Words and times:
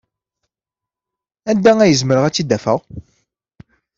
Anda 1.49 1.71
ay 1.81 1.93
zemreɣ 1.99 2.23
ad 2.25 2.33
tt-id-afeɣ? 2.33 2.79